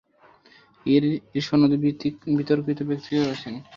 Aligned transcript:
এর 0.85 1.03
সনদে 1.47 1.77
বিতর্কিত 2.37 2.79
ব্যক্তিও 2.89 3.21
রয়েছেন। 3.21 3.53